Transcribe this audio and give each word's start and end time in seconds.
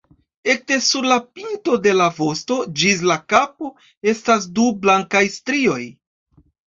Ekde 0.51 0.75
sur 0.83 1.03
la 1.09 1.17
pinto 1.39 1.75
de 1.87 1.91
la 1.99 2.07
vosto 2.19 2.57
ĝis 2.83 3.03
la 3.09 3.17
kapo 3.33 3.69
estas 4.13 4.49
du 4.61 4.65
blankaj 4.87 5.23
strioj. 5.35 5.79